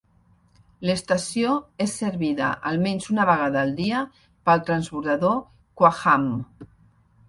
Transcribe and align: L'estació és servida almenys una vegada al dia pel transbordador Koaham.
L'estació 0.89 1.51
és 1.85 1.93
servida 2.01 2.49
almenys 2.71 3.07
una 3.15 3.29
vegada 3.33 3.63
al 3.67 3.77
dia 3.83 4.03
pel 4.51 4.69
transbordador 4.73 5.41
Koaham. 5.83 6.31